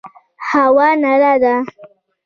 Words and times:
پوهه 0.47 0.91
رڼا 1.21 1.33
ده 1.43 1.55